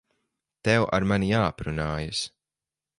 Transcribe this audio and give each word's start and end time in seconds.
Tev 0.69 0.87
ar 0.99 1.05
mani 1.13 1.31
jāaprunājas. 1.35 2.27